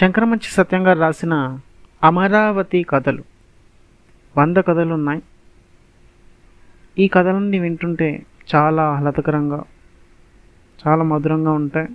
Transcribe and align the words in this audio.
శంకరమంచి 0.00 0.50
సత్యంగా 0.52 0.92
రాసిన 0.92 1.58
అమరావతి 2.04 2.82
కథలు. 2.82 3.22
వంద 4.38 4.56
కథలు 4.56 4.94
ఉన్నాయి 4.94 5.22
ఈ 6.98 7.08
కథలన్నీ 7.08 7.58
వింటుంటే 7.58 8.26
చాలా 8.54 8.82
ఆహ్లాదకరంగా 8.82 9.62
చాలా 10.86 11.02
మధురంగా 11.02 11.52
ఉంటాయి. 11.52 11.88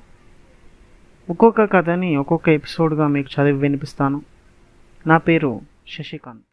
ఒక్కొక్క 1.30 1.64
కథని 1.64 2.16
ఒక్కొక్క 2.16 2.50
ఎపిసోడ్గా 2.50 3.08
మీకు 3.08 3.42
చదివి 3.42 3.58
వినిపిస్తాను. 3.58 4.22
నా 5.08 5.18
పేరు 5.18 5.62
Shashikanth. 5.98 6.44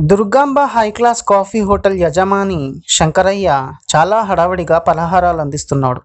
Durgamba 0.00 0.60
high 0.60 0.90
class 0.90 1.22
coffee 1.22 1.60
hotel 1.60 1.98
యజమాని 1.98 2.74
శంకరయ్య 2.88 3.72
చాలా 3.96 4.20
హడావిడిగా 4.20 4.78
పలహారాలు 4.78 5.40
అందిస్తున్నాడు. 5.40 6.02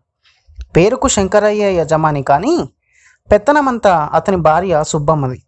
పేరుకు 0.76 1.08
శంకరయ్య 1.08 1.82
యజమాని 1.82 2.24
కానీ 2.24 2.70
పెత్తనమంతా 3.32 4.10
అతని 4.14 4.38
భార్య 4.38 4.84
సుబ్బమ్మది. 4.88 5.44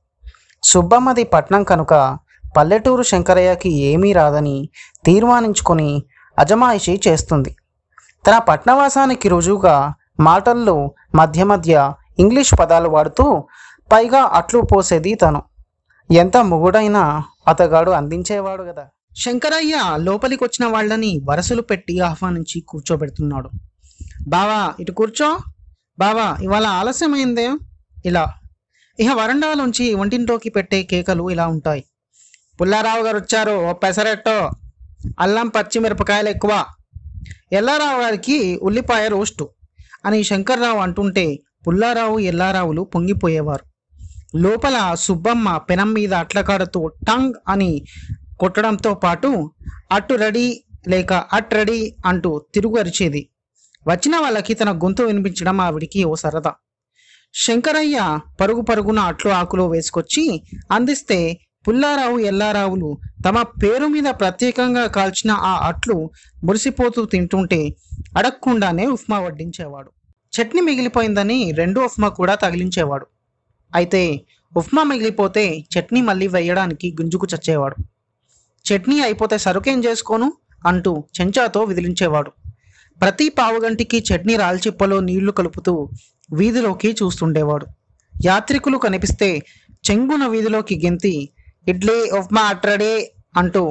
సుబ్బమ్మది 0.64 1.24
పట్నం 1.24 1.64
కనుక 1.64 2.18
పల్లెటూరు 2.58 3.04
శంకరయ్యకి 3.04 3.70
ఏమీ 3.70 4.14
రాదని 4.14 4.70
తీర్మానించుకొని 5.06 6.04
అజమాయిషీ 6.40 7.02
చేస్తుంది. 7.08 7.56
తన 8.28 8.38
పట్నవాసానికి 8.38 9.30
రుజువుగా 9.30 9.94
మాటల్లో 10.20 10.92
మధ్య 11.16 11.44
మధ్య 11.44 11.94
ఇంగ్లీష్ 12.20 12.54
పదాలు 12.60 12.90
వాడుతూ 12.90 13.26
పైగా 13.92 14.22
అట్లు 14.34 14.62
పోసేది 14.62 15.16
తను. 15.16 15.42
ఎంత 16.12 16.38
మొగుడైనా 16.38 17.24
అతగాడు 17.48 17.92
అందించేవాడు 17.92 18.64
కదా 18.64 18.86
శంకరయ్య 19.18 19.76
లోపలికి 19.98 20.44
వచ్చిన 20.44 20.66
వాళ్ళని 20.72 21.22
వరసలు 21.30 21.62
పెట్టి 21.62 22.00
ఆహ్వానించి 22.00 22.58
కూర్చోబెడుతున్నాడు. 22.70 23.50
బావా 24.28 24.74
ఇటు 24.80 24.92
కూర్చో. 24.92 25.38
బావా 26.00 26.38
ఇవాళ 26.44 26.66
ఆలస్యమైందే? 26.66 27.50
ఇలా. 28.06 28.34
ఇహ 29.00 29.14
వరండాలోంచి 29.14 29.94
వంటింట్లోకి 29.94 30.50
పెట్టే 30.50 30.84
కేకలు 30.84 31.30
ఇలా 31.30 31.48
ఉంటాయి. 31.48 31.84
పుల్లారావు 32.62 33.04
గారు 33.04 33.18
వచ్చారు. 33.18 33.52
ఓ 33.52 33.74
పెసరెట్టో. 33.74 34.52
అల్లం 35.20 35.48
పచ్చిమిరపకాయలు 35.48 36.30
ఎక్కువ. 36.30 36.66
ఎల్లారావు 37.52 38.02
గారికి 38.02 38.60
ఉల్లిపాయ 38.62 39.08
రోస్టు 39.08 39.50
అని 40.06 40.24
శంకర్రావు 40.24 40.80
అంటుంటే 40.80 41.40
పుల్లారావు 41.68 42.20
ఎల్లారావులు 42.20 42.82
పొంగిపోయేవారు. 42.82 43.66
లోపల 44.38 44.96
సుబ్బమ్మ 45.00 45.58
పెనం 45.58 45.94
మీద 45.94 46.14
అట్లకాడతో 46.14 46.88
టంగ్ 46.88 47.34
అని 47.48 47.86
కొట్టడంతో 48.40 48.94
పాటు 48.94 49.52
అటు 49.92 50.14
రెడీ 50.14 50.64
లేక 50.88 51.14
అట్ 51.14 51.54
రెడీ 51.54 51.96
అంటూ 52.06 52.46
తిరుగు 52.54 52.80
అరిచేది. 52.80 53.30
వచ్చిన 53.88 54.18
వాళ్ళకి 54.18 54.54
తన 54.54 54.78
గొంతు 54.78 55.04
వినిపించడం 55.04 55.62
ఆవిడికి 55.62 56.04
ఓ 56.04 56.16
సరదా. 56.16 56.54
శంకరయ్య 57.34 58.20
పరుగు 58.42 58.62
పరుగున 58.62 59.00
అట్లు 59.00 59.32
ఆకులో 59.32 59.70
వేసుకొచ్చి 59.70 60.44
అందిస్తే 60.72 61.40
పుల్లారావు 61.68 62.20
ఎల్లారావులు 62.20 62.98
తమ 63.26 63.42
పేరు 63.42 63.86
మీద 63.86 64.04
ప్రత్యేకంగా 64.04 64.88
కాల్చిన 64.88 65.32
ఆ 65.32 65.68
అట్లు 65.68 66.10
మురిసిపోతూ 66.44 67.06
తింటుంటే 67.06 67.76
అడగకుండానే 68.18 68.86
ఉప్మా 68.86 69.20
వడ్డించేవాడు. 69.20 69.92
చట్నీ 70.34 70.62
మిగిలిపోయిందని 70.62 71.52
రెండు 71.52 71.80
ఉప్మా 71.80 72.08
కూడా 72.08 72.36
తగిలించేవాడు. 72.36 73.08
అయితే 73.76 74.22
ఉప్మా 74.58 74.84
మిగిలిపోతే 74.84 75.66
చట్నీ 75.76 76.02
మళ్ళీ 76.02 76.28
వేయడానికి 76.28 76.96
గుంజుకు 77.02 77.28
చచ్చేవాడు. 77.36 77.76
చట్నీ 78.66 79.00
అయిపోతే 79.00 79.38
సరుకేం 79.38 79.84
చేసుకోను? 79.86 80.34
అంటూ 80.66 81.04
చెంచాతో 81.22 81.64
విదిలించేవాడు. 81.64 82.32
ప్రతి 83.02 83.30
పావుగంటికి 83.30 83.98
చట్నీ 84.10 84.36
రాల్చిప్పలో 84.36 85.00
నీళ్ళు 85.00 85.32
కలుపుతూ 85.32 85.74
వీధిలోకి 86.32 86.96
చూస్తుండేవాడు. 87.04 87.66
యాత్రికులు 88.26 88.78
కనిపిస్తే 88.78 89.30
చెంగున 89.90 90.28
వీధిలోకి 90.28 90.76
గెంతి 90.86 91.30
ఇడ్లీ 91.68 92.12
ఉప్మా 92.20 92.42
అట్రడే 92.42 92.94
అంటూ 93.38 93.64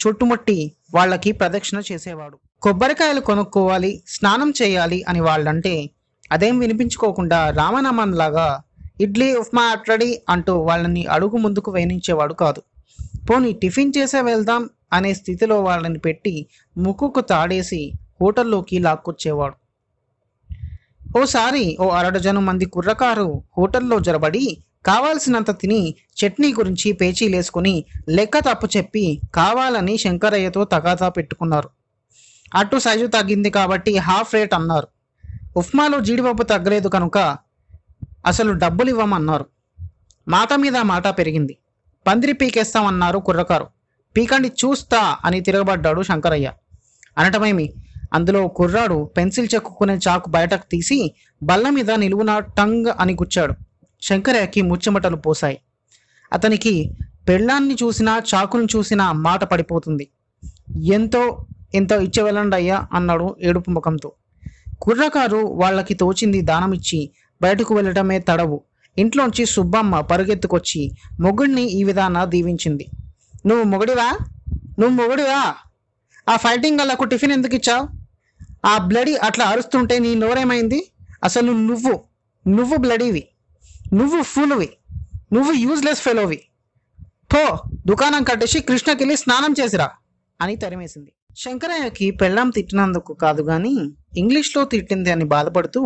చుట్టుముట్టి 0.00 0.72
వాళ్ళకి 0.94 1.32
ప్రదక్షిణ 1.32 1.82
చేసేవాడు. 1.92 2.36
కొబ్బరికాయలు 2.62 3.20
కొనుక్కోవాలి 3.20 4.02
స్నానం 4.08 4.52
చేయాలి 4.62 5.04
అని 5.08 5.20
వాళ్ళంటే 5.20 5.90
అదేం 6.32 6.58
వినిపించుకోకుండా 6.58 7.50
రామనామన్లాగా 7.50 8.62
ఇడ్లీ 9.00 9.36
ఉప్మా 9.36 9.62
అట్రడి 9.62 10.22
అంటూ 10.28 10.52
వాళ్ళని 10.60 11.06
అడుగు 11.06 11.36
ముందుకు 11.36 11.70
వేయించేవాడు 11.70 12.34
కాదు. 12.34 12.62
పోనీ 13.30 13.52
టిఫిన్ 13.52 13.92
చేసే 13.98 14.20
వెళ్దాం 14.20 14.62
అనే 14.92 15.14
స్థితిలో 15.14 15.62
వాళ్ళని 15.62 15.98
పెట్టి 15.98 16.34
ముక్కుకు 16.78 17.20
తాడేసి 17.20 17.82
హోటల్లోకి 18.20 18.78
లాక్కొచ్చేవాడు. 18.78 19.54
ఓసారి 21.18 21.76
ఓ 21.80 21.88
అరడజను 21.88 22.40
మంది 22.40 22.64
కుర్రకారు 22.64 23.42
హోటల్లో 23.58 24.00
జరబడి 24.00 24.64
కావాల్సినంత 24.86 25.50
తిని 25.50 25.94
చట్నీ 26.16 26.52
గురించి 26.52 26.92
పేచీలేసుకుని 26.92 27.84
లెక్క 28.08 28.38
తప్పు 28.38 28.68
చెప్పి 28.76 29.20
కావాలని 29.34 29.98
శంకరయ్యతో 29.98 30.64
తగాదా 30.64 31.08
పెట్టుకున్నారు. 31.08 31.70
అటు 32.54 32.78
సైజు 32.78 33.06
తగ్గింది 33.06 33.50
కాబట్టి 33.50 33.96
హాఫ్ 33.96 34.34
రేట్ 34.34 34.54
అన్నారు. 34.54 34.88
ఉప్మాలో 35.56 36.00
జీడిపప్పు 36.00 36.42
తగ్గలేదు 36.42 36.88
కనుక 36.88 37.18
అసలు 38.26 38.52
డబ్బులు 38.52 38.90
ఇవ్వమన్నారు. 38.90 39.46
మాట 40.28 40.52
మీద 40.52 40.76
మాట 40.76 41.08
పెరిగింది. 41.08 41.56
పందిరి 42.06 42.32
పీకేస్తామన్నారు 42.32 43.18
కుర్రకారు. 43.18 43.66
పీకండి 44.16 44.48
చూస్తా 44.48 45.18
అని 45.24 45.40
తిరగబడ్డాడు 45.40 46.02
శంకరయ్య. 46.02 46.52
అనటమేమి? 47.18 47.72
అందులో 48.16 48.48
కుర్రాడు 48.48 49.10
పెన్సిల్ 49.16 49.48
చెక్కుకునే 49.54 49.94
చాకు 50.08 50.30
బయటకు 50.30 50.64
తీసి 50.72 51.14
బల్ల 51.42 51.70
మీద 51.70 51.90
నిలువున 51.90 52.38
టంగ్ 52.38 52.86
అని 53.00 53.12
గుచ్చాడు. 53.12 53.54
శంకరయ్యకి 54.02 54.62
ముచ్చెమటలు 54.62 55.16
పోసాయి 55.16 55.58
అతనికి 56.32 56.74
పెళ్ళాన్ని 57.28 57.74
చూసినా 57.74 58.22
చాకును 58.34 58.66
చూసినా 58.76 59.12
మాట 59.12 59.44
పడిపోతుంది. 59.44 60.08
ఎంతో 60.92 61.46
ఎంతో 61.74 61.96
ఇచ్చేవెళ్ళండి 62.00 62.56
అయ్యా 62.56 62.88
అన్నాడు 62.92 63.36
ఏడుపు 63.42 63.70
ముఖంతో. 63.70 64.12
కుర్రకారు 64.82 65.36
వాళ్ళకి 65.36 65.94
తోచింది 65.94 66.40
దానమిచ్చి 66.40 67.10
బయటకు 67.42 67.74
వెళ్ళటమే 67.74 68.18
తడవు. 68.18 68.60
ఇంట్లోంచి 68.98 69.46
సుబ్బమ్మ 69.46 70.00
పరుగెత్తుకొచ్చి 70.00 70.82
మొగుడిని 71.20 71.62
ఈ 71.62 71.84
విధాన 71.84 72.24
దీవించింది. 72.24 72.86
నువ్వు 73.46 73.64
మొగుడివా? 73.64 74.08
నువ్వు 74.78 74.94
మొగుడివా? 74.96 75.54
ఆ 76.28 76.36
ఫైటింగ్ 76.36 76.80
గల్లకు 76.80 77.04
టిఫిన్ 77.04 77.32
ఎందుకు 77.32 77.54
ఇచ్చావు 77.54 77.95
ఆ 78.66 78.74
బ్లడీ 78.78 79.14
అట్లా 79.16 79.44
అరుస్తుంటే 79.44 79.98
నీ 79.98 80.14
నోరేమైంది? 80.14 80.80
అసలు 81.24 81.52
నువ్వు 81.68 81.94
నువ్వు 82.46 82.76
బ్లడీవి 82.76 83.24
నువ్వు 83.92 84.22
ఫూలువి 84.22 84.68
నువ్వు 85.32 85.52
యూజ్లెస్ 85.52 86.00
ఫెలోవి 86.00 86.40
పో 87.34 87.42
దుకాణం 87.86 88.22
కట్టేసి 88.22 88.60
కృష్ణకెళ్ళి 88.60 89.16
స్నానం 89.16 89.54
చేసిరా 89.60 89.88
అని 90.40 90.56
తరిమేసింది. 90.56 91.10
శంకరయ్యకి 91.36 92.10
పెళ్ళాం 92.10 92.50
తిట్టినందుకు 92.50 93.12
కాదు 93.14 93.42
గాని 93.42 93.72
ఇంగ్లీష్లో 94.18 94.64
తిట్టింది 94.64 95.10
అని 95.10 95.24
బాధపడుతూ 95.24 95.80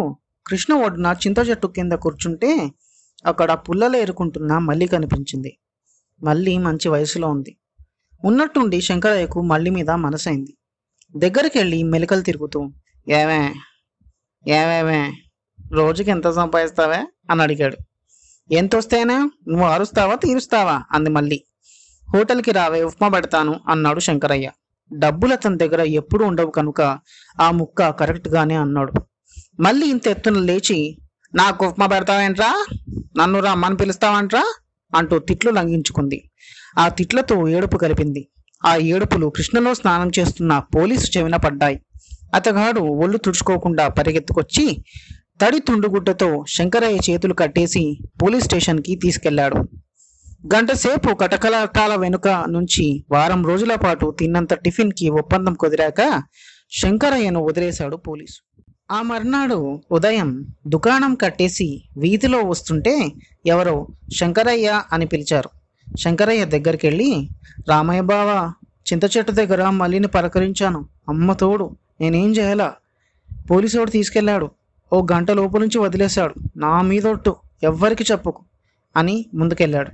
కృష్ణ 0.46 0.74
ఒడ్డున 0.74 1.14
చింత 1.26 1.38
చెట్టు 1.48 1.66
కింద 1.66 1.92
కూర్చుంటే 1.92 2.50
అక్కడ 3.26 3.52
పుల్లలు 3.52 3.96
ఏరుకుంటున్న 3.96 4.58
మళ్ళీ 4.58 4.86
కనిపించింది. 4.86 5.52
మళ్ళీ 6.22 6.58
మంచి 6.58 6.88
వయసులో 6.88 7.28
ఉంది. 7.28 7.52
ఉన్నట్టుండి 8.24 8.80
శంకరయ్యకు 8.80 9.40
మళ్ళీ 9.42 9.70
మీద 9.70 9.90
మనసైంది. 9.90 10.52
దగ్గరికి 11.16 11.58
వెళ్ళి 11.58 11.82
మెలికలు 11.82 12.20
తిరుగుతూ 12.20 12.60
ఏమే 13.08 13.54
ఏమేమే 14.46 15.12
రోజుకి 15.72 16.10
ఎంత 16.10 16.30
సంపాదిస్తావే? 16.30 16.98
అని 17.30 17.42
అడిగాడు. 17.42 17.76
ఎంత 18.52 18.76
వస్తేనే 18.76 19.14
నువ్వు 19.18 19.64
అరుస్తావా 19.64 20.14
తీరుస్తావా? 20.14 20.84
అంది 20.92 21.10
మళ్ళీ. 21.10 21.44
హోటల్కి 22.14 22.52
రావే 22.52 22.82
ఉప్మా 22.82 23.08
పెడతాను 23.08 23.60
అన్నాడు 23.68 24.00
శంకరయ్య. 24.00 24.50
డబ్బులు 24.92 25.32
అతని 25.32 25.58
దగ్గర 25.58 25.80
ఎప్పుడు 25.80 26.24
ఉండవు 26.24 26.50
కనుక 26.50 26.98
ఆ 27.40 27.50
ముక్క 27.50 27.90
కరెక్ట్గానే 27.90 28.54
అన్నాడు. 28.54 28.92
మళ్ళీ 29.60 29.86
ఇంత 29.86 30.08
ఎత్తున 30.08 30.38
లేచి 30.38 30.98
నాకు 31.34 31.66
ఉప్మా 31.66 31.86
పెడతావేంట్రా? 31.86 32.66
నన్ను 33.16 33.40
రమ్మని 33.40 33.76
పిలుస్తావంట్రా? 33.76 34.54
అంటూ 34.94 35.18
తిట్లు 35.18 35.50
లంఘించుకుంది. 35.50 36.30
ఆ 36.78 36.88
తిట్లతో 36.88 37.48
ఏడుపు 37.48 37.76
కలిపింది. 37.78 38.28
ఆ 38.64 38.76
ఏడుపులు 38.76 39.26
కృష్ణలో 39.26 39.74
స్నానం 39.74 40.10
చేస్తున్న 40.18 40.58
పోలీసు 40.58 41.18
చెవిన 41.18 41.36
పడ్డాయి. 41.36 41.80
అతగాడు 42.34 42.80
ఒళ్ళు 42.80 43.18
తుడుచుకోకుండా 43.18 43.88
పరిగెత్తుకొచ్చి 43.88 44.84
తడి 45.42 45.58
తుండుగుడ్డతో 45.58 46.44
శంకరయ్య 46.48 46.98
చేతులు 47.10 47.34
కట్టేసి 47.34 47.98
పోలీస్ 48.22 48.44
స్టేషన్కి 48.44 48.94
తీసుకెళ్ళాడు. 48.94 49.56
గంటసేపు 50.54 51.14
కటకలాటాల 51.14 51.64
కటకలటాల 51.64 51.94
వెనుక 51.94 52.28
నుంచి 52.28 53.04
వారం 53.10 53.46
రోజుల 53.46 53.74
పాటు 53.74 54.16
తిన్నంత 54.18 54.54
టిఫిన్కి 54.54 55.08
ఒప్పందం 55.10 55.54
కుదిరాక 55.54 56.22
శంకరయ్యను 56.70 57.44
వదిలేశాడు 57.44 57.96
పోలీసు. 57.96 58.62
ఆ 58.90 59.02
మర్నాడు 59.02 59.80
ఉదయం 59.92 60.46
దుకాణం 60.66 61.14
కట్టేసి 61.14 61.82
వీధిలో 61.98 62.38
వస్తుంటే 62.38 63.08
ఎవరో 63.46 63.86
శంకరయ్య 64.14 64.82
అని 64.92 65.06
పిలిచారు. 65.06 65.59
శంకరయ్య 66.00 66.44
దగ్గరికి 66.44 66.86
వెళ్ళి 66.86 67.10
రామయ్య 67.68 68.00
బావ 68.00 68.52
చింత 68.88 69.04
చెట్టు 69.16 69.32
దగ్గర 69.32 69.70
మళ్ళీని 69.70 70.08
పలకరించాను. 70.08 70.80
అమ్మ 71.08 71.32
తోడు 71.32 71.76
నేనేం 72.00 72.30
చేయాలా? 72.30 72.68
పోలీసోడు 73.50 73.90
తీసుకెళ్ళాడు. 73.90 74.50
ఓ 74.92 75.06
గంట 75.12 75.30
లోపు 75.30 75.58
నుంచి 75.58 75.78
వదిలేశాడు. 75.78 76.34
నా 76.56 76.82
మీదొట్టు 76.82 77.36
ఎవ్వరికి 77.62 78.04
చెప్పుకు 78.12 78.42
అని 78.96 79.26
ముందుకెళ్ళాడు. 79.34 79.90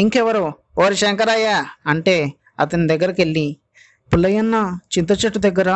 ఇంకెవరో? 0.00 0.52
ఓరి 0.78 0.96
శంకరయ్య 0.96 1.48
అంటే 1.86 2.32
అతని 2.60 2.86
దగ్గరికి 2.86 3.22
వెళ్ళి 3.22 3.56
పుల్లయ్యన్న 4.12 4.56
చింత 4.92 5.12
చెట్టు 5.24 5.38
దగ్గర 5.38 5.70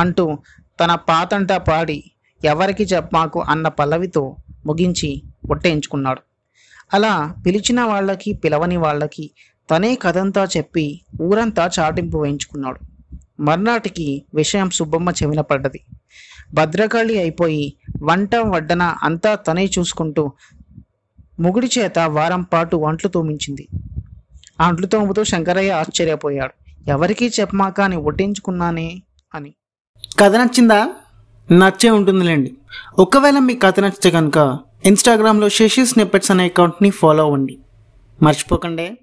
అంటూ 0.00 0.38
తన 0.80 0.94
పాతంటా 0.94 1.58
పాడి 1.58 1.98
ఎవరికి 2.44 2.84
చెప్పమాకు 2.84 3.40
అన్న 3.40 3.68
పల్లవితో 3.68 4.36
ముగించి 4.66 5.10
ఒట్టేయించుకున్నాడు 5.50 6.20
అలా 6.94 7.34
పిలిచిన 7.46 7.80
వాళ్ళకి 7.80 8.32
పిలవని 8.32 8.76
వాళ్ళకి 8.76 9.30
తనే 9.70 9.94
కథంతా 9.94 10.44
చెప్పి 10.44 11.00
ఊరంతా 11.22 11.70
చాటింపు 11.78 12.18
వేయించుకున్నాడు. 12.18 12.80
మర్నాటికి 13.40 14.22
విషయం 14.34 14.70
సుబ్బమ్మ 14.70 15.10
చెవిన 15.10 15.40
పడ్డది. 15.40 15.80
భద్రకాళి 16.54 17.18
అయిపోయి 17.18 17.74
వంట 18.02 18.36
వడ్డన 18.36 18.82
అంతా 18.82 19.34
తనే 19.34 19.64
చూసుకుంటూ 19.64 20.32
ముగుడి 21.40 21.70
చేత 21.78 21.98
వారం 21.98 22.42
పాటు 22.42 22.76
అంట్లు 22.76 23.10
తోమించింది. 23.10 23.68
ఆ 24.60 24.68
అంట్లు 24.68 24.86
తోముతూ 24.86 25.24
శంకరయ్య 25.24 25.70
ఆశ్చర్యపోయాడు. 25.70 26.52
ఎవరికీ 26.90 27.30
చెప్పమాక 27.40 27.80
అని 27.80 27.96
ఒట్టించుకున్నానే 27.96 29.02
అని. 29.34 29.54
కథ 30.20 30.34
నచ్చిందా? 30.34 30.88
నచ్చే 31.52 31.90
ఉంటుందిలేండి. 31.90 32.56
ఒకవేళ 32.98 33.38
మీ 33.38 33.54
కథ 33.54 33.80
నచ్చితే 33.80 34.10
కనుక 34.10 34.58
ఇన్స్టాగ్రామ్లో 34.86 35.48
శశి 35.48 35.86
స్నిప్పెట్స్ 35.86 36.30
అనే 36.30 36.44
అకౌంట్ని 36.44 36.90
ఫాలో 36.90 37.24
అవ్వండి. 37.24 37.58
మర్చిపోకండి. 38.22 38.98